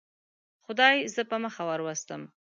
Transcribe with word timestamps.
خدای 0.65 0.95
زه 1.13 1.21
په 1.29 1.37
مخه 1.43 1.63
وروستم. 1.69 2.21